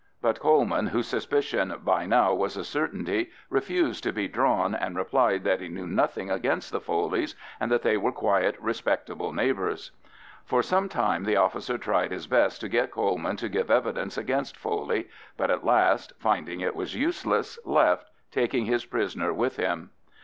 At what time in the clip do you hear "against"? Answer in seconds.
6.31-6.71, 14.17-14.57